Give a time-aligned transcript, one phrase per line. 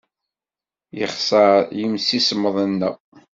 [0.97, 2.95] Yexṣer yemsismeḍ-nneɣ.